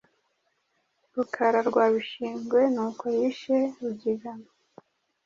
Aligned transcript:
Rukara 1.13 1.59
rwa 1.69 1.85
Bishingwe, 1.93 2.59
n’uko 2.73 3.03
yishe 3.17 3.57
Rugigana 3.79 4.49